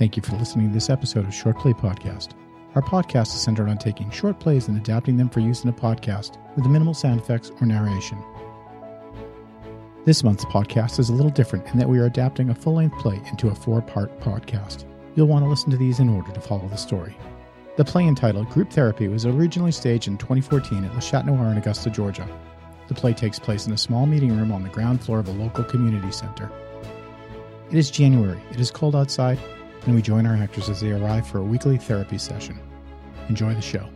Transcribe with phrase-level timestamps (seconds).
[0.00, 2.30] Thank you for listening to this episode of Short Play Podcast.
[2.74, 5.74] Our podcast is centered on taking short plays and adapting them for use in a
[5.74, 8.16] podcast with minimal sound effects or narration.
[10.06, 12.96] This month's podcast is a little different in that we are adapting a full length
[12.98, 14.86] play into a four part podcast.
[15.16, 17.14] You'll want to listen to these in order to follow the story.
[17.76, 21.58] The play entitled Group Therapy was originally staged in 2014 at Le Chat Noir in
[21.58, 22.26] Augusta, Georgia.
[22.88, 25.32] The play takes place in a small meeting room on the ground floor of a
[25.32, 26.50] local community center.
[27.70, 29.38] It is January, it is cold outside,
[29.86, 32.58] and we join our actors as they arrive for a weekly therapy session.
[33.28, 33.88] Enjoy the show.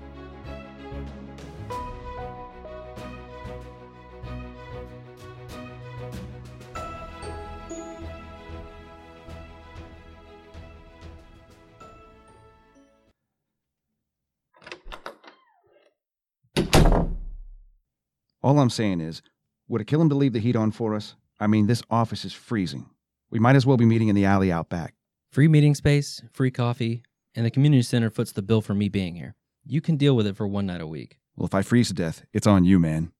[18.42, 19.22] All I'm saying is,
[19.68, 21.14] would it kill him to leave the heat on for us?
[21.40, 22.90] I mean, this office is freezing.
[23.30, 24.94] We might as well be meeting in the alley out back.
[25.34, 27.02] Free meeting space, free coffee,
[27.34, 29.34] and the community center foots the bill for me being here.
[29.66, 31.18] You can deal with it for one night a week.
[31.34, 33.10] Well, if I freeze to death, it's on you, man.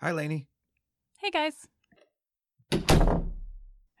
[0.00, 0.46] Hi, Lainey.
[1.20, 1.66] Hey guys.
[2.70, 2.84] It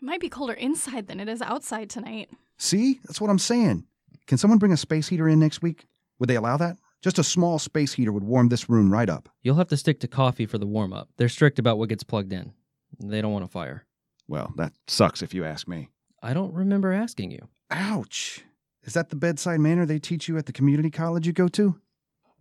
[0.00, 2.30] might be colder inside than it is outside tonight.
[2.58, 3.00] See?
[3.02, 3.84] That's what I'm saying.
[4.28, 5.88] Can someone bring a space heater in next week?
[6.20, 6.76] Would they allow that?
[7.02, 9.28] Just a small space heater would warm this room right up.
[9.42, 11.08] You'll have to stick to coffee for the warm up.
[11.16, 12.52] They're strict about what gets plugged in.
[13.00, 13.84] They don't want a fire.
[14.28, 15.88] Well, that sucks if you ask me.
[16.22, 17.48] I don't remember asking you.
[17.70, 18.44] Ouch.
[18.84, 21.80] Is that the bedside manner they teach you at the community college you go to?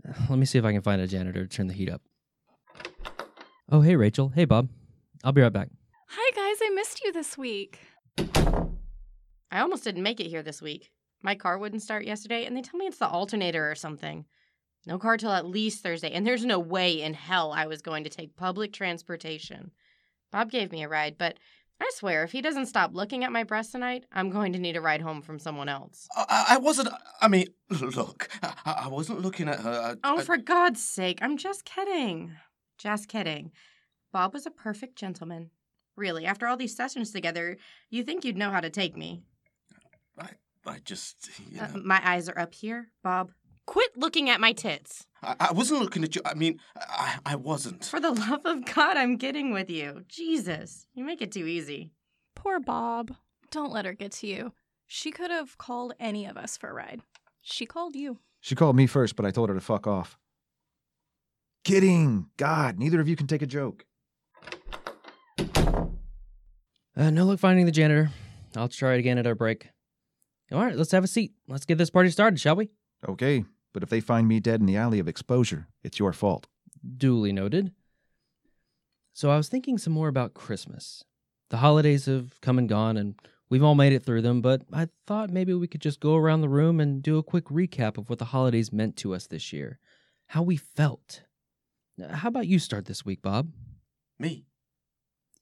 [0.30, 2.02] Let me see if I can find a janitor to turn the heat up.
[3.70, 4.30] Oh, hey, Rachel.
[4.30, 4.70] Hey, Bob.
[5.24, 5.70] I'll be right back.
[6.10, 7.80] Hi guys, I missed you this week.
[9.52, 10.92] I almost didn't make it here this week.
[11.22, 14.26] My car wouldn't start yesterday, and they tell me it's the alternator or something.
[14.86, 18.06] No car till at least Thursday, and there's no way in hell I was going
[18.06, 19.72] to take public transportation.
[20.32, 21.38] Bob gave me a ride, but
[21.80, 24.76] I swear if he doesn't stop looking at my breasts tonight, I'm going to need
[24.76, 26.08] a ride home from someone else.
[26.16, 26.90] I, I wasn't.
[27.22, 29.96] I mean, look, I, I wasn't looking at her.
[30.04, 32.34] I, Oh, for God's sake, I'm just kidding.
[32.78, 33.52] Just kidding.
[34.12, 35.52] Bob was a perfect gentleman.
[35.96, 37.58] Really, after all these sessions together,
[37.90, 39.24] you think you'd know how to take me.
[40.20, 40.30] I,
[40.66, 43.32] I just, you Uh, know, my eyes are up here, Bob.
[43.68, 45.06] Quit looking at my tits.
[45.22, 46.22] I, I wasn't looking at you.
[46.26, 47.86] I mean, I, I wasn't.
[47.86, 50.06] For the love of God, I'm kidding with you.
[50.08, 51.92] Jesus, you make it too easy.
[52.36, 53.14] Poor Bob.
[53.52, 54.54] Don't let her get to you.
[54.88, 57.02] She could have called any of us for a ride.
[57.42, 58.20] She called you.
[58.40, 60.18] She called me first, but I told her to fuck off.
[61.66, 62.28] Kidding.
[62.38, 63.86] God, neither of you can take a joke.
[66.96, 68.10] Uh, no luck finding the janitor.
[68.56, 69.70] I'll try it again at our break.
[70.54, 71.34] All right, let's have a seat.
[71.50, 72.70] Let's get this party started, shall we?
[73.08, 73.44] Okay,
[73.78, 76.48] but if they find me dead in the alley of exposure, it's your fault.
[76.98, 77.74] Duly noted.
[79.14, 81.04] So I was thinking some more about Christmas.
[81.52, 83.22] The holidays have come and gone, and
[83.52, 86.42] we've all made it through them, but I thought maybe we could just go around
[86.42, 89.54] the room and do a quick recap of what the holidays meant to us this
[89.54, 89.78] year,
[90.26, 91.22] how we felt.
[92.10, 93.52] How about you start this week, Bob?
[94.18, 94.48] Me.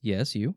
[0.02, 0.56] Yes, you.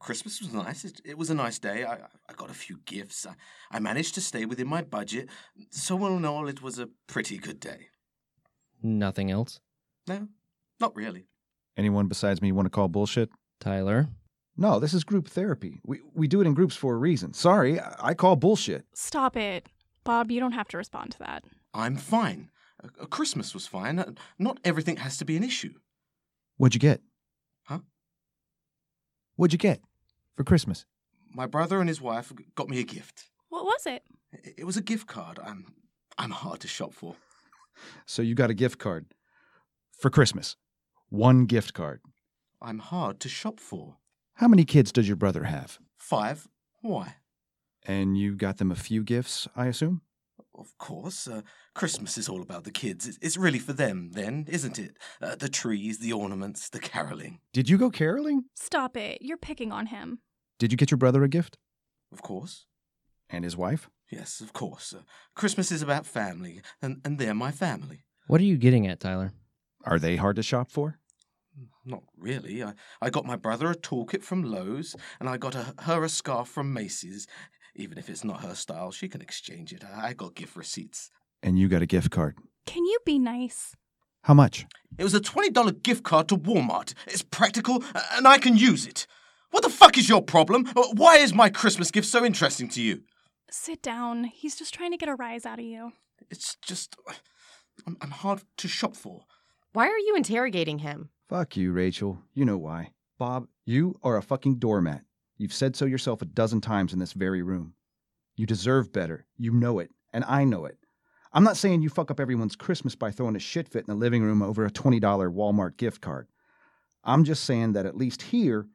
[0.00, 0.84] Well, Christmas was nice.
[0.84, 1.84] It, it was a nice day.
[1.84, 1.94] I,
[2.28, 3.26] I got a few gifts.
[3.26, 3.34] I,
[3.70, 5.28] I managed to stay within my budget.
[5.70, 7.88] So, all in all, it was a pretty good day.
[8.82, 9.60] Nothing else.
[10.06, 10.28] No,
[10.80, 11.26] not really.
[11.76, 13.30] Anyone besides me want to call bullshit?
[13.60, 14.08] Tyler.
[14.56, 15.80] No, this is group therapy.
[15.84, 17.32] We, we do it in groups for a reason.
[17.34, 18.84] Sorry, I, I call bullshit.
[18.94, 19.68] Stop it.
[20.04, 21.44] Bob, you don't have to respond to that.
[21.74, 22.50] I'm fine.
[22.82, 24.16] Uh, Christmas was fine.
[24.38, 25.74] Not everything has to be an issue.
[26.56, 27.02] What'd you get?
[27.64, 27.80] Huh?
[29.36, 29.80] What'd you get
[30.40, 30.86] for Christmas?
[31.34, 33.24] My brother and his wife got me a gift.
[33.50, 34.02] What was it?
[34.32, 35.38] It it was a gift card.
[35.44, 35.66] I'm,
[36.16, 37.16] I'm hard to shop for.
[38.06, 39.04] So you got a gift card
[40.00, 40.56] for Christmas.
[41.10, 42.00] One gift card.
[42.62, 43.96] I'm hard to shop for.
[44.36, 45.78] How many kids does your brother have?
[45.98, 46.48] Five.
[46.80, 47.16] Why?
[47.86, 50.00] And you got them a few gifts, I assume?
[50.54, 51.28] Of course.
[51.28, 51.42] Uh,
[51.74, 53.06] Christmas is all about the kids.
[53.06, 54.96] It's, it's really for them, then, isn't it?
[55.20, 57.40] Uh, the trees, the ornaments, the caroling.
[57.52, 58.44] Did you go caroling?
[58.54, 59.18] Stop it.
[59.20, 60.20] You're picking on him.
[60.60, 61.56] Did you get your brother a gift?
[62.12, 62.66] Of course.
[63.30, 63.88] And his wife?
[64.10, 64.92] Yes, of course.
[64.92, 65.02] Uh,
[65.34, 68.04] Christmas is about family, and, and they're my family.
[68.26, 69.32] What are you getting at, Tyler?
[69.86, 70.98] Are they hard to shop for?
[71.86, 72.62] Not really.
[72.62, 76.10] I, I got my brother a toolkit from Lowe's, and I got a, her a
[76.10, 77.26] scarf from Macy's.
[77.74, 79.82] Even if it's not her style, she can exchange it.
[79.82, 81.10] I got gift receipts.
[81.42, 82.36] And you got a gift card.
[82.66, 83.74] Can you be nice?
[84.24, 84.66] How much?
[84.98, 86.92] It was a $20 gift card to Walmart.
[87.06, 89.06] It's practical, and I can use it.
[89.50, 90.66] What the fuck is your problem?
[90.76, 93.02] Uh, Why is my Christmas gift so interesting to you?
[93.50, 94.24] Sit down.
[94.24, 95.92] He's just trying to get a rise out of you.
[96.30, 96.96] It's just.
[97.86, 99.24] I'm, I'm hard to shop for.
[99.72, 101.10] Why are you interrogating him?
[101.28, 102.18] Fuck you, Rachel.
[102.34, 102.90] You know why.
[103.18, 105.02] Bob, you are a fucking doormat.
[105.38, 107.74] You've said so yourself a dozen times in this very room.
[108.36, 109.26] You deserve better.
[109.36, 110.76] You know it, and I know it.
[111.32, 113.94] I'm not saying you fuck up everyone's Christmas by throwing a shit fit in the
[113.94, 116.26] living room over a $20 Walmart gift card.
[117.04, 118.66] I'm just saying that at least here,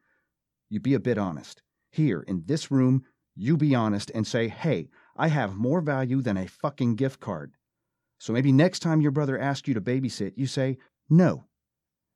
[0.70, 1.62] you be a bit honest.
[1.92, 3.04] Here, in this room,
[3.36, 7.54] you be honest and say, hey, I have more value than a fucking gift card.
[8.20, 10.78] So maybe next time your brother asks you to babysit, you say,
[11.10, 11.46] no.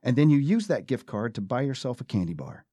[0.01, 2.65] And then you use that gift card to buy yourself a candy bar.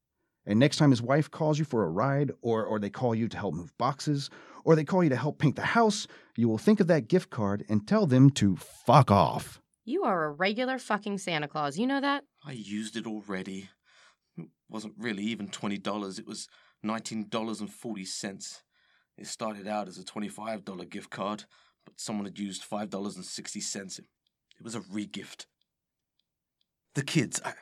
[0.46, 3.28] And next time his wife calls you for a ride, or, or they call you
[3.28, 4.30] to help move boxes,
[4.64, 6.06] or they call you to help paint the house,
[6.36, 9.60] you will think of that gift card and tell them to fuck off.
[9.84, 11.78] You are a regular fucking Santa Claus.
[11.78, 12.24] You know that?
[12.44, 13.70] I used it already.
[14.68, 16.48] Wasn't really even $20, it was
[16.84, 18.60] $19.40.
[19.18, 21.44] It started out as a $25 gift card,
[21.84, 23.98] but someone had used $5.60.
[23.98, 24.04] It
[24.62, 25.46] was a regift.
[26.94, 27.52] The kids, I,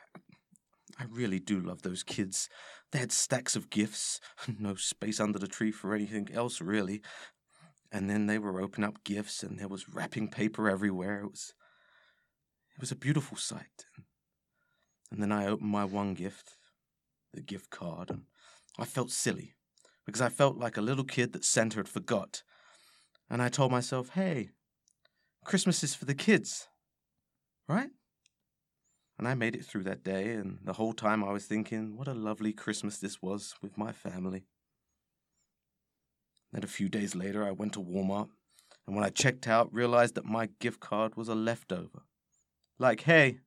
[0.99, 2.49] I really do love those kids.
[2.91, 4.19] They had stacks of gifts,
[4.59, 7.01] no space under the tree for anything else, really.
[7.91, 11.21] And then they were opening up gifts, and there was wrapping paper everywhere.
[11.21, 11.53] It was,
[12.75, 13.85] it was a beautiful sight.
[15.11, 16.57] And then I opened my one gift,
[17.35, 18.23] the gift card, and
[18.79, 19.55] I felt silly
[20.05, 22.43] because I felt like a little kid that Santa had forgot.
[23.29, 24.49] And I told myself, hey,
[25.43, 26.67] Christmas is for the kids,
[27.67, 27.89] right?
[29.17, 32.07] And I made it through that day, and the whole time I was thinking, what
[32.07, 34.45] a lovely Christmas this was with my family.
[36.51, 38.29] Then a few days later, I went to Walmart,
[38.85, 42.03] and when I checked out, realized that my gift card was a leftover.
[42.77, 43.39] Like, hey,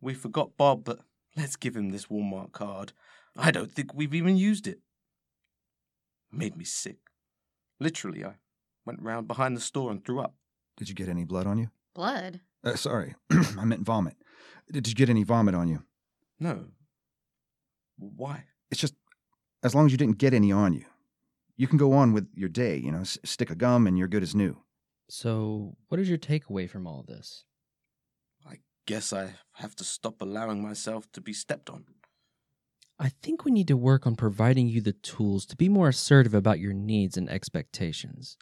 [0.00, 1.00] we forgot Bob, but
[1.36, 2.92] let's give him this Walmart card.
[3.36, 4.80] I don't think we've even used it.
[6.32, 6.96] Made me sick.
[7.78, 8.34] Literally, I
[8.84, 10.34] went round behind the store and threw up.
[10.76, 11.70] Did you get any blood on you?
[11.94, 12.40] Blood.
[12.64, 14.16] Uh, sorry, I meant vomit.
[14.70, 15.82] Did you get any vomit on you?
[16.40, 16.66] No.
[17.98, 18.44] Why?
[18.70, 18.94] It's just
[19.62, 20.84] as long as you didn't get any on you.
[21.56, 24.08] You can go on with your day, you know, s- stick a gum and you're
[24.08, 24.58] good as new.
[25.08, 27.44] So, what is your takeaway from all this?
[28.88, 31.86] I guess I have to stop allowing myself to be stepped on.
[33.00, 36.34] I think we need to work on providing you the tools to be more assertive
[36.34, 38.36] about your needs and expectations.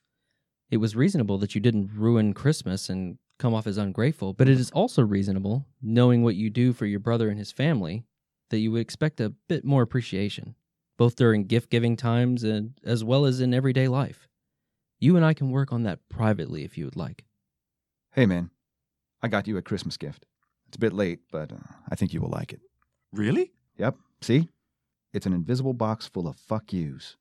[0.71, 4.61] It was reasonable that you didn't ruin Christmas and come off as ungrateful, but it
[4.61, 8.05] is also reasonable, knowing what you do for your brother and his family,
[8.51, 10.57] that you would expect a bit more appreciation,
[10.99, 14.29] both during gift giving times and as well as in everyday life.
[15.01, 17.25] You and I can work on that privately if you would like.
[18.13, 18.51] Hey, man,
[19.23, 20.27] I got you a Christmas gift.
[20.75, 22.61] It's a bit late, but uh, I think you will like it.
[23.13, 23.53] Really?
[23.79, 24.49] Yep, see?
[25.13, 27.17] It's an invisible box full of fuck yous.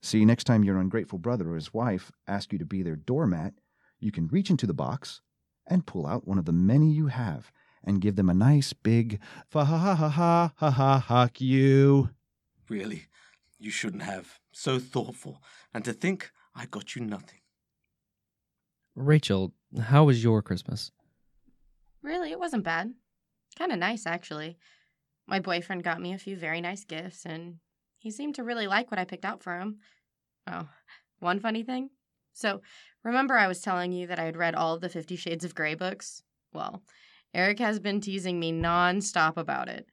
[0.00, 3.52] See, next time your ungrateful brother or his wife ask you to be their doormat,
[4.00, 5.20] you can reach into the box
[5.66, 7.52] and pull out one of the many you have
[7.84, 9.20] and give them a nice big
[9.50, 12.08] fa ha ha ha ha ha ha fuck you.
[12.70, 13.08] Really?
[13.58, 14.38] You shouldn't have.
[14.50, 15.42] So thoughtful.
[15.74, 17.40] And to think I got you nothing.
[18.96, 20.90] Rachel, how was your Christmas?
[22.04, 22.92] Really, it wasn't bad.
[23.58, 24.58] Kind of nice, actually.
[25.26, 27.56] My boyfriend got me a few very nice gifts, and
[27.98, 29.78] he seemed to really like what I picked out for him.
[30.46, 30.68] Oh,
[31.18, 31.88] one funny thing.
[32.34, 32.60] So,
[33.02, 35.54] remember I was telling you that I had read all of the Fifty Shades of
[35.54, 36.22] Grey books?
[36.52, 36.82] Well,
[37.32, 39.86] Eric has been teasing me nonstop about it.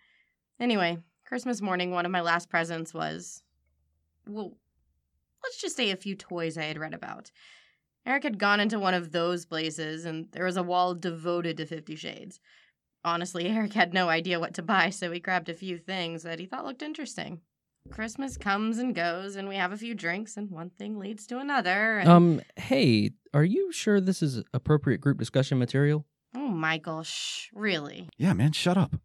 [0.60, 3.41] Anyway, Christmas morning, one of my last presents was.
[4.27, 4.58] Well,
[5.41, 7.32] let's just say a few toys I had read about.
[8.05, 11.65] Eric had gone into one of those places, and there was a wall devoted to
[11.65, 12.39] Fifty Shades.
[13.03, 16.39] Honestly, Eric had no idea what to buy, so he grabbed a few things that
[16.39, 17.41] he thought looked interesting.
[17.89, 21.39] Christmas comes and goes, and we have a few drinks, and one thing leads to
[21.39, 21.98] another.
[21.98, 22.10] And...
[22.10, 26.05] Um, hey, are you sure this is appropriate group discussion material?
[26.36, 28.10] oh, Michael, shh, really?
[28.17, 28.96] Yeah, man, shut up.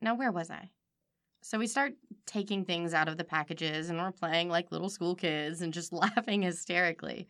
[0.00, 0.70] Now, where was I?
[1.42, 1.94] So we start
[2.26, 5.92] taking things out of the packages, and we're playing like little school kids and just
[5.94, 7.28] laughing hysterically.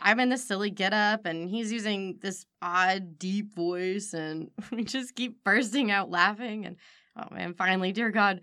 [0.00, 4.84] I'm in this silly get up, and he's using this odd, deep voice, and we
[4.84, 6.66] just keep bursting out laughing.
[6.66, 6.76] And
[7.16, 8.40] oh man, finally, dear God,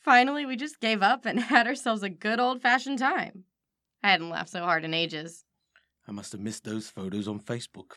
[0.00, 3.44] finally, we just gave up and had ourselves a good old fashioned time.
[4.02, 5.44] I hadn't laughed so hard in ages.
[6.08, 7.92] I must have missed those photos on Facebook.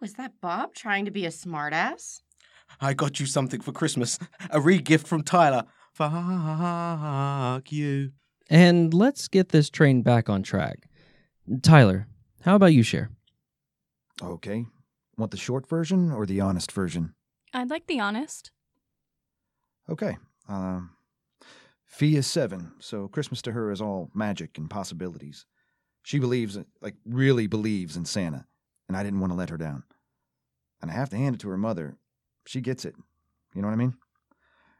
[0.00, 2.20] Was that Bob trying to be a smartass?
[2.80, 4.18] I got you something for Christmas.
[4.50, 5.64] A re-gift from Tyler.
[5.94, 8.10] Fuck you.
[8.50, 10.88] And let's get this train back on track.
[11.62, 12.06] Tyler,
[12.42, 13.10] how about you share?
[14.22, 14.66] Okay.
[15.16, 17.14] Want the short version or the honest version?
[17.52, 18.50] I'd like the honest.
[19.88, 20.16] Okay.
[20.48, 20.90] Um,
[21.84, 25.44] Fee is seven, so Christmas to her is all magic and possibilities.
[26.02, 28.46] She believes, like, really believes in Santa,
[28.88, 29.84] and I didn't want to let her down.
[30.80, 31.96] And I have to hand it to her mother.
[32.46, 32.94] She gets it.
[33.54, 33.94] You know what I mean?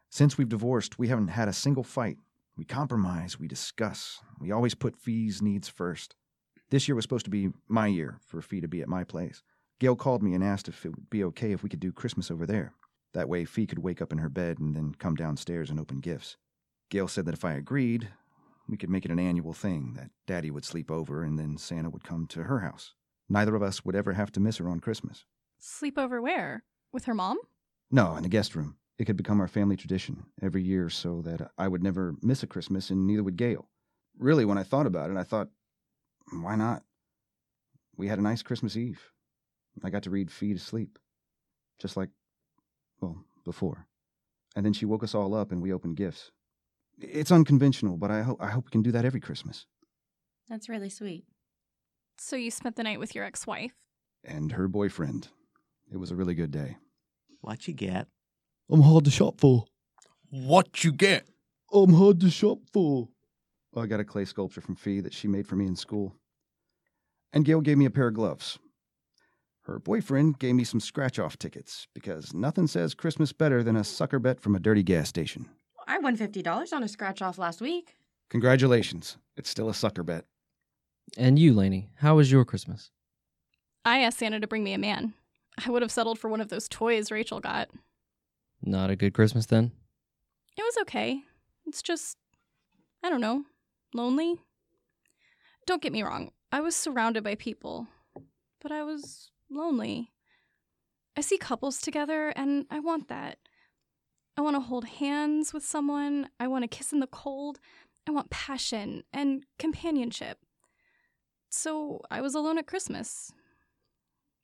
[0.09, 2.17] Since we've divorced, we haven't had a single fight.
[2.57, 4.21] We compromise, we discuss.
[4.41, 6.17] We always put Fee's needs first.
[6.73, 9.43] This year was supposed to be my year for Fee to be at my place.
[9.79, 12.31] Gail called me and asked if it would be okay if we could do Christmas
[12.31, 12.73] over there.
[13.13, 16.01] That way, Fee could wake up in her bed and then come downstairs and open
[16.01, 16.39] gifts.
[16.89, 18.09] Gail said that if I agreed,
[18.67, 21.91] we could make it an annual thing that Daddy would sleep over and then Santa
[21.91, 22.95] would come to her house.
[23.29, 25.27] Neither of us would ever have to miss her on Christmas.
[25.59, 26.65] Sleep over where?
[26.91, 27.37] With her mom?
[27.91, 28.77] No, in the guest room.
[28.97, 32.47] It could become our family tradition every year so that I would never miss a
[32.47, 33.69] Christmas and neither would Gail.
[34.19, 35.51] Really, when I thought about it, I thought,
[36.41, 36.83] why not?
[37.97, 39.01] We had a nice Christmas Eve.
[39.83, 40.99] I got to read Fee to sleep.
[41.79, 42.11] Just like,
[43.01, 43.87] well, before.
[44.55, 46.31] And then she woke us all up and we opened gifts.
[47.01, 49.67] It's unconventional, but I, ho- I hope we can do that every Christmas.
[50.49, 51.25] That's really sweet.
[52.19, 53.73] So you spent the night with your ex wife?
[54.25, 55.29] And her boyfriend.
[55.91, 56.77] It was a really good day.
[57.41, 58.07] What you get?
[58.71, 59.65] I'm hard to shop for.
[60.31, 61.27] What you get?
[61.73, 63.09] I'm hard to shop for.
[63.73, 66.15] Well, I got a clay sculpture from Fee that she made for me in school.
[67.33, 68.59] And Gail gave me a pair of gloves.
[69.63, 73.85] Her boyfriend gave me some scratch off tickets because nothing says Christmas better than a
[73.85, 75.49] sucker bet from a dirty gas station.
[75.87, 77.95] I won $50 on a scratch off last week.
[78.29, 79.17] Congratulations.
[79.37, 80.25] It's still a sucker bet.
[81.17, 82.91] And you, Lainey, how was your Christmas?
[83.85, 85.15] I asked Santa to bring me a man.
[85.65, 87.69] I would have settled for one of those toys Rachel got.
[88.63, 89.73] Not a good Christmas then?
[90.57, 91.21] It was okay.
[91.67, 92.17] It's just,
[93.03, 93.45] I don't know,
[93.95, 94.37] lonely.
[95.67, 97.89] Don't get me wrong, I was surrounded by people,
[98.61, 100.13] but I was lonely.
[101.17, 103.39] I see couples together and I want that.
[104.37, 106.29] I want to hold hands with someone.
[106.39, 107.59] I want to kiss in the cold.
[108.07, 110.39] I want passion and companionship.
[111.49, 113.33] So I was alone at Christmas.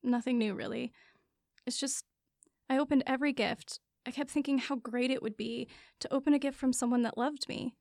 [0.03, 0.93] Nothing new, really.
[1.67, 2.05] It's just,
[2.71, 3.81] I opened every gift.
[4.07, 5.69] I kept thinking how great it would be
[6.01, 7.75] to open a gift from someone that loved me.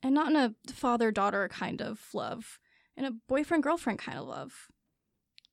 [0.00, 2.60] And not in a father daughter kind of love,
[2.98, 4.68] in a boyfriend girlfriend kind of love.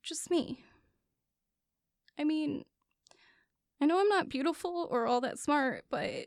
[0.04, 0.64] Just me.
[2.20, 2.66] I mean,
[3.80, 6.26] I know I'm not beautiful or all that smart, but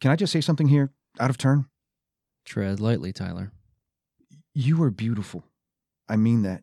[0.00, 1.66] Can I just say something here, out of turn?
[2.44, 3.52] Tread lightly, Tyler.
[4.54, 5.44] You are beautiful.
[6.08, 6.62] I mean that.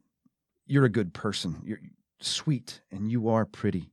[0.67, 1.61] You're a good person.
[1.65, 1.79] You're
[2.21, 3.91] sweet, and you are pretty.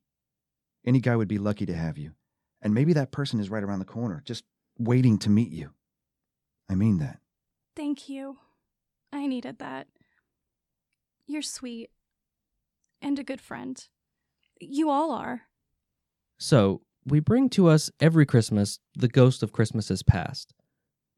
[0.87, 2.13] Any guy would be lucky to have you.
[2.63, 4.45] And maybe that person is right around the corner, just
[4.79, 5.71] waiting to meet you.
[6.69, 7.19] I mean that.
[7.75, 8.37] thank you.
[9.13, 9.87] I needed that.
[11.27, 11.91] You're sweet
[13.01, 13.83] and a good friend.
[14.61, 15.43] You all are.
[16.39, 20.53] So, we bring to us every Christmas the ghost of Christmases past.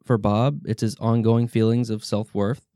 [0.04, 2.66] For Bob, it's his ongoing feelings of self worth,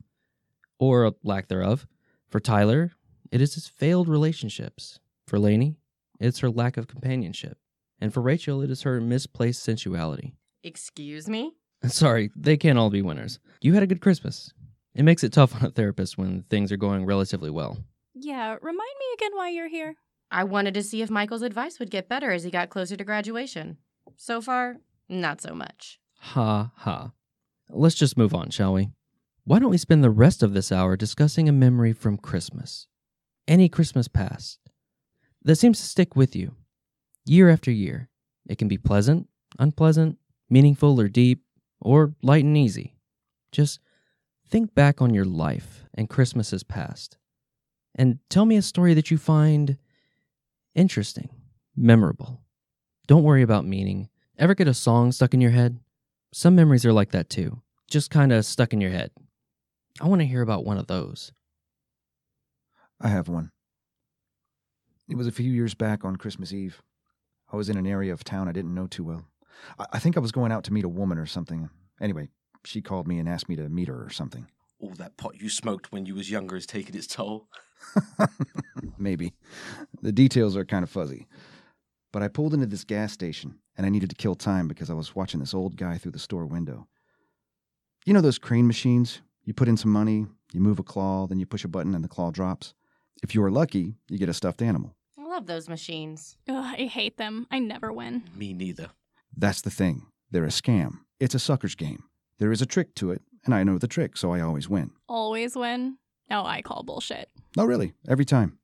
[0.79, 1.87] or a lack thereof.
[2.27, 2.91] For Tyler,
[3.31, 4.99] it is his failed relationships.
[5.27, 5.77] For Lainey,
[6.19, 7.57] it's her lack of companionship.
[7.99, 10.35] And for Rachel, it is her misplaced sensuality.
[10.63, 11.53] Excuse me?
[11.87, 13.39] Sorry, they can't all be winners.
[13.61, 14.53] You had a good Christmas.
[14.95, 17.77] It makes it tough on a therapist when things are going relatively well.
[18.13, 19.95] Yeah, remind me again why you're here.
[20.31, 23.03] I wanted to see if Michael's advice would get better as he got closer to
[23.03, 23.77] graduation.
[24.15, 24.77] So far,
[25.09, 25.99] not so much.
[26.19, 27.11] Ha ha.
[27.69, 28.89] Let's just move on, shall we?
[29.43, 32.87] Why don't we spend the rest of this hour discussing a memory from Christmas?
[33.47, 34.59] Any Christmas past
[35.43, 36.55] that seems to stick with you
[37.25, 38.09] year after year.
[38.47, 39.27] It can be pleasant,
[39.59, 40.17] unpleasant,
[40.49, 41.43] meaningful or deep,
[41.81, 42.95] or light and easy.
[43.51, 43.79] Just
[44.49, 47.17] think back on your life and Christmases past
[47.95, 49.77] and tell me a story that you find
[50.73, 51.29] interesting,
[51.75, 52.41] memorable.
[53.07, 54.09] Don't worry about meaning.
[54.37, 55.79] Ever get a song stuck in your head?
[56.33, 59.11] Some memories are like that too, just kind of stuck in your head.
[60.01, 61.31] I want to hear about one of those.
[62.99, 63.51] I have one.
[65.07, 66.81] It was a few years back on Christmas Eve.
[67.51, 69.25] I was in an area of town I didn't know too well.
[69.79, 71.69] I, I think I was going out to meet a woman or something.
[72.01, 72.27] Anyway,
[72.65, 74.47] she called me and asked me to meet her or something.
[74.79, 77.47] All that pot you smoked when you was younger is taking its toll.
[78.97, 79.33] Maybe.
[80.01, 81.27] The details are kind of fuzzy.
[82.11, 84.93] But I pulled into this gas station and I needed to kill time because I
[84.93, 86.87] was watching this old guy through the store window.
[88.05, 89.21] You know those crane machines?
[89.43, 92.03] You put in some money, you move a claw, then you push a button and
[92.03, 92.73] the claw drops.
[93.23, 94.95] If you are lucky, you get a stuffed animal.
[95.17, 96.37] I love those machines.
[96.47, 97.47] Ugh, I hate them.
[97.51, 98.23] I never win.
[98.35, 98.89] Me neither.
[99.35, 100.07] That's the thing.
[100.31, 100.99] They're a scam.
[101.19, 102.03] It's a sucker's game.
[102.37, 104.91] There is a trick to it, and I know the trick, so I always win.
[105.07, 105.97] Always win.
[106.29, 107.29] No, I call bullshit.
[107.55, 108.57] No, really, every time.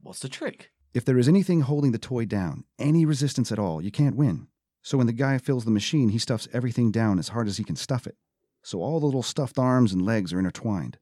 [0.00, 0.70] What's the trick?
[0.94, 4.48] If there is anything holding the toy down, any resistance at all, you can't win.
[4.82, 7.64] So when the guy fills the machine, he stuffs everything down as hard as he
[7.64, 8.16] can stuff it.
[8.62, 10.98] So all the little stuffed arms and legs are intertwined.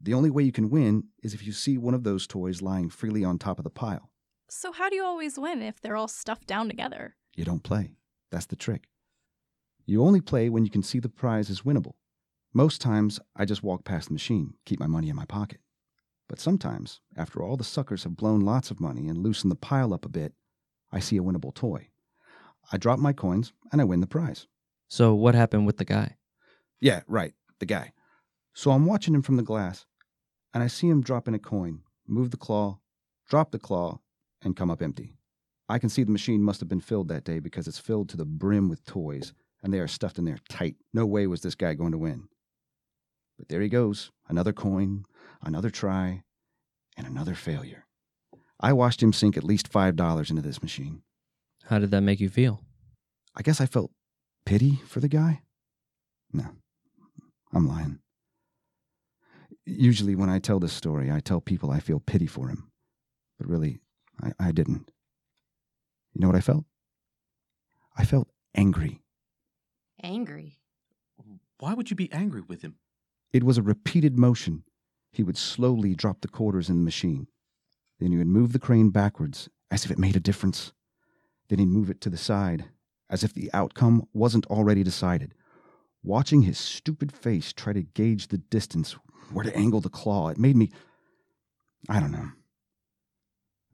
[0.00, 2.90] The only way you can win is if you see one of those toys lying
[2.90, 4.10] freely on top of the pile.
[4.48, 7.16] So how do you always win if they're all stuffed down together?
[7.34, 7.92] You don't play.
[8.30, 8.88] That's the trick.
[9.86, 11.94] You only play when you can see the prize is winnable.
[12.52, 15.60] Most times, I just walk past the machine, keep my money in my pocket.
[16.28, 19.92] But sometimes, after all the suckers have blown lots of money and loosened the pile
[19.92, 20.32] up a bit,
[20.90, 21.88] I see a winnable toy.
[22.72, 24.46] I drop my coins and I win the prize.
[24.88, 26.16] So what happened with the guy?
[26.80, 27.92] Yeah, right, the guy.
[28.54, 29.84] So I'm watching him from the glass,
[30.54, 32.78] and I see him drop in a coin, move the claw,
[33.28, 34.00] drop the claw,
[34.40, 35.16] and come up empty.
[35.68, 38.16] I can see the machine must have been filled that day because it's filled to
[38.16, 39.32] the brim with toys,
[39.64, 40.76] and they are stuffed in there tight.
[40.92, 42.28] No way was this guy going to win.
[43.38, 45.04] But there he goes another coin,
[45.42, 46.22] another try,
[46.96, 47.86] and another failure.
[48.60, 51.02] I watched him sink at least $5 into this machine.
[51.64, 52.62] How did that make you feel?
[53.34, 53.90] I guess I felt
[54.44, 55.42] pity for the guy.
[56.32, 56.44] No,
[57.52, 58.00] I'm lying.
[59.64, 62.70] Usually, when I tell this story, I tell people I feel pity for him.
[63.38, 63.80] But really,
[64.22, 64.90] I, I didn't.
[66.12, 66.64] You know what I felt?
[67.96, 69.03] I felt angry.
[70.04, 70.58] Angry.
[71.60, 72.76] Why would you be angry with him?
[73.32, 74.64] It was a repeated motion.
[75.10, 77.26] He would slowly drop the quarters in the machine.
[77.98, 80.74] Then he would move the crane backwards, as if it made a difference.
[81.48, 82.66] Then he'd move it to the side,
[83.08, 85.32] as if the outcome wasn't already decided.
[86.02, 88.96] Watching his stupid face try to gauge the distance,
[89.32, 90.70] where to angle the claw, it made me.
[91.88, 92.28] I don't know.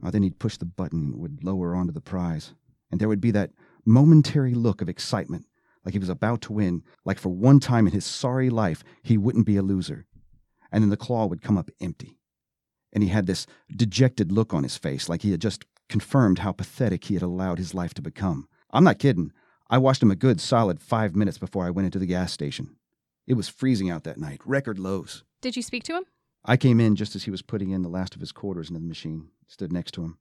[0.01, 2.55] Uh, then he'd push the button, would lower onto the prize,
[2.89, 3.51] and there would be that
[3.85, 5.47] momentary look of excitement,
[5.85, 9.17] like he was about to win, like for one time in his sorry life he
[9.17, 10.07] wouldn't be a loser.
[10.73, 12.19] And then the claw would come up empty.
[12.93, 16.53] And he had this dejected look on his face, like he had just confirmed how
[16.53, 18.49] pathetic he had allowed his life to become.
[18.71, 19.33] I'm not kidding.
[19.69, 22.77] I watched him a good solid five minutes before I went into the gas station.
[23.27, 25.25] It was freezing out that night, record lows.
[25.41, 26.05] Did you speak to him?
[26.45, 28.81] I came in just as he was putting in the last of his quarters into
[28.81, 30.19] the machine, stood next to him.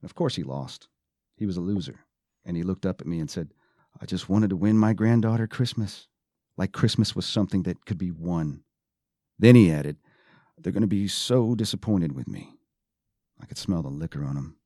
[0.00, 0.88] And of course he lost.
[1.36, 2.00] He was a loser.
[2.44, 3.52] And he looked up at me and said,
[4.00, 6.08] I just wanted to win my granddaughter Christmas.
[6.56, 8.62] Like Christmas was something that could be won.
[9.38, 9.96] Then he added,
[10.58, 12.54] They're going to be so disappointed with me.
[13.40, 14.56] I could smell the liquor on him,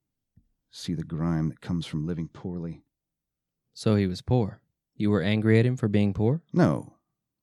[0.70, 2.82] see the grime that comes from living poorly.
[3.72, 4.60] So he was poor.
[4.96, 6.42] You were angry at him for being poor?
[6.52, 6.94] No,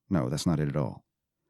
[0.09, 1.03] no, that's not it at all.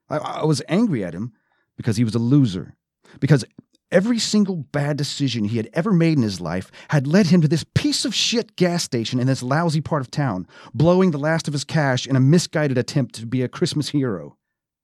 [0.10, 1.34] I, I was angry at him
[1.77, 2.75] because he was a loser.
[3.19, 3.45] Because
[3.91, 7.47] every single bad decision he had ever made in his life had led him to
[7.47, 11.47] this piece of shit gas station in this lousy part of town, blowing the last
[11.47, 14.38] of his cash in a misguided attempt to be a Christmas hero.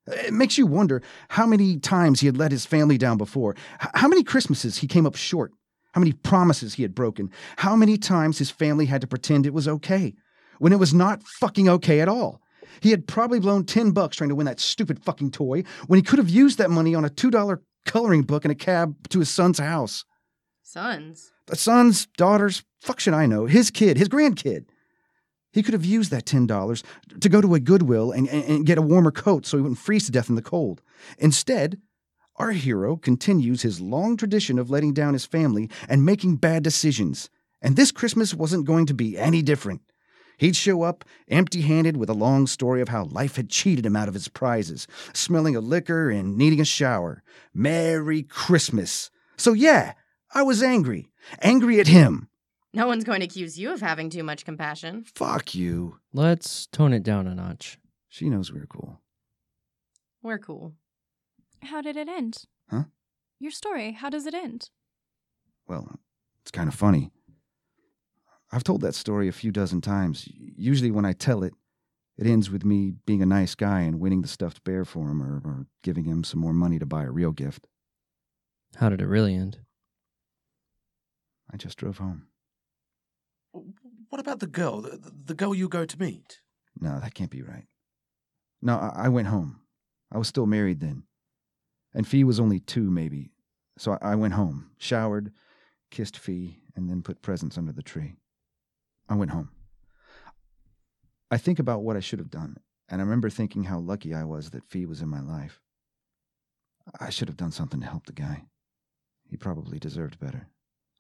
[0.08, 4.08] It makes you wonder how many times he had let his family down before, how
[4.08, 5.52] many Christmases he came up short,
[5.94, 9.54] how many promises he had broken, how many times his family had to pretend it
[9.54, 10.14] was okay
[10.60, 12.42] when it was not fucking okay at all.
[12.80, 16.04] He had probably blown 10 bucks trying to win that stupid fucking toy when he
[16.04, 19.30] could have used that money on a $2 coloring book and a cab to his
[19.30, 20.06] son's house.
[20.62, 21.32] Sons.
[21.48, 24.66] The sons, daughters, fuck should I know, his kid, his grandkid.
[25.52, 26.84] He could have used that $10
[27.20, 29.80] to go to a Goodwill and, and, and get a warmer coat so he wouldn't
[29.80, 30.82] freeze to death in the cold.
[31.18, 31.82] Instead,
[32.36, 37.30] our hero continues his long tradition of letting down his family and making bad decisions.
[37.62, 39.82] And this Christmas wasn't going to be any different.
[40.38, 43.96] He'd show up empty handed with a long story of how life had cheated him
[43.96, 47.24] out of his prizes, smelling of liquor and needing a shower.
[47.54, 49.10] Merry Christmas.
[49.36, 49.94] So, yeah,
[50.34, 51.10] I was angry.
[51.42, 52.30] Angry at him.
[52.74, 55.04] No one's going to accuse you of having too much compassion.
[55.16, 55.98] Fuck you.
[56.14, 57.80] Let's tone it down a notch.
[58.08, 59.02] She knows we're cool.
[60.22, 60.74] We're cool.
[61.64, 62.44] How did it end?
[62.70, 62.84] Huh?
[63.40, 64.70] Your story, how does it end?
[65.68, 66.00] Well,
[66.42, 67.12] it's kind of funny.
[68.52, 70.28] I've told that story a few dozen times.
[70.32, 71.54] Usually, when I tell it,
[72.18, 75.22] it ends with me being a nice guy and winning the stuffed bear for him
[75.22, 77.68] or, or giving him some more money to buy a real gift.
[78.78, 79.60] How did it really end?
[81.52, 82.28] I just drove home.
[84.10, 84.82] What about the girl?
[84.82, 86.42] The, the girl you go to meet?
[86.80, 87.66] No, that can't be right.
[88.62, 89.62] No, I, I went home.
[90.12, 91.04] I was still married then.
[91.94, 93.32] And Fee was only two, maybe.
[93.78, 95.32] So I, I went home, showered,
[95.92, 98.16] kissed Fee, and then put presents under the tree.
[99.10, 99.50] I went home.
[101.30, 102.58] I think about what I should have done,
[102.90, 105.62] and I remember thinking how lucky I was that Fee was in my life.
[107.00, 108.46] I should have done something to help the guy.
[109.30, 110.48] He probably deserved better.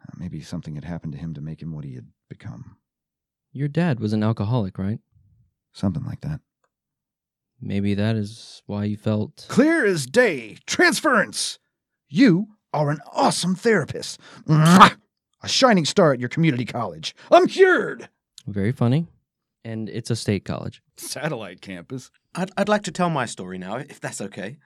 [0.01, 2.77] Uh, maybe something had happened to him to make him what he had become.
[3.53, 4.99] Your dad was an alcoholic, right?
[5.73, 6.41] Something like that.
[7.61, 9.45] Maybe that is why you felt.
[9.47, 10.57] Clear as day.
[10.65, 11.57] Transference.
[12.09, 14.19] You are an awesome therapist.
[14.45, 14.97] Mwah!
[15.41, 17.15] A shining star at your community college.
[17.31, 18.09] I'm cured.
[18.47, 19.07] Very funny.
[19.63, 20.81] And it's a state college.
[20.97, 22.09] Satellite campus.
[22.33, 24.57] I'd, I'd like to tell my story now, if that's okay.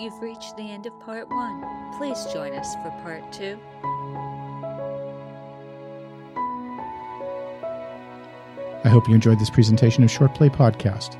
[0.00, 1.62] you've reached the end of part one.
[1.98, 3.58] Please join us for part two.
[8.90, 11.16] Hope you enjoyed this presentation of Short Play Podcast.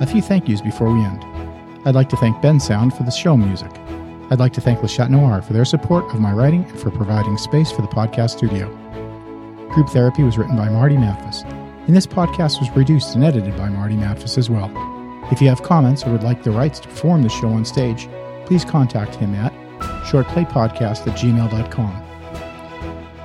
[0.00, 1.24] A few thank yous before we end.
[1.86, 3.70] I'd like to thank Bensound for the show music.
[4.30, 6.90] I'd like to thank Le Chat Noir for their support of my writing and for
[6.90, 8.68] providing space for the podcast studio.
[9.70, 11.42] Group Therapy was written by Marty Mathis,
[11.86, 14.70] and this podcast was produced and edited by Marty Mathis as well.
[15.32, 18.08] If you have comments or would like the rights to perform the show on stage,
[18.44, 19.52] please contact him at
[20.04, 22.07] shortplaypodcast at gmail.com.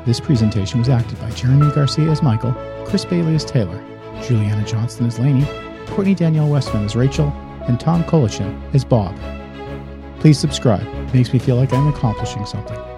[0.06, 2.54] This presentation was acted by Jeremy Garcia as Michael,
[2.86, 3.82] Chris Bailey as Taylor,
[4.22, 5.46] Juliana Johnston as Lainey,
[5.88, 7.30] Courtney Danielle Westman as Rachel,
[7.68, 9.18] and Tom Kolichin as Bob.
[10.20, 10.86] Please subscribe.
[10.86, 12.93] It makes me feel like I'm accomplishing something.